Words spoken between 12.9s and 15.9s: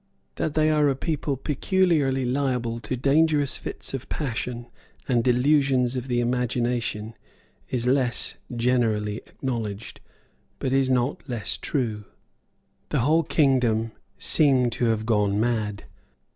whole kingdom seemed to have gone mad.